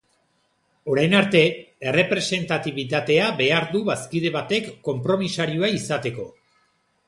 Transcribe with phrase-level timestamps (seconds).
[0.93, 1.43] Orain arte,
[1.91, 6.31] errepresentatitibitatea behar du bazkide batek konpromisarioa izateko.